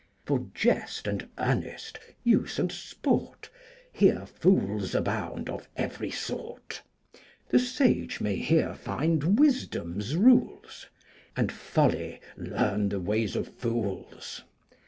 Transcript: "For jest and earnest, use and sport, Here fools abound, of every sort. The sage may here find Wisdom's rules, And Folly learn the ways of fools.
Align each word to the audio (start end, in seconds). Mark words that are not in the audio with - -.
"For 0.25 0.47
jest 0.55 1.05
and 1.05 1.29
earnest, 1.37 1.99
use 2.23 2.57
and 2.57 2.71
sport, 2.71 3.51
Here 3.91 4.25
fools 4.25 4.95
abound, 4.95 5.47
of 5.47 5.69
every 5.77 6.09
sort. 6.09 6.81
The 7.49 7.59
sage 7.59 8.19
may 8.19 8.37
here 8.37 8.73
find 8.73 9.37
Wisdom's 9.37 10.15
rules, 10.15 10.87
And 11.37 11.51
Folly 11.51 12.19
learn 12.35 12.89
the 12.89 12.99
ways 12.99 13.35
of 13.35 13.47
fools. 13.47 14.41